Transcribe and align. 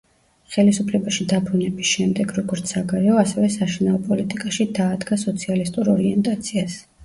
ხელისუფლებაში 0.53 1.27
დაბრუნების 1.33 1.91
შემდეგ 1.97 2.33
როგორც 2.39 2.73
საგარეო, 2.75 3.21
ასევე 3.27 3.53
საშინაო 3.59 4.03
პოლიტიკაში 4.11 4.71
დაადგა 4.81 5.23
სოციალისტურ 5.29 5.97
ორიენტაციას. 5.99 6.85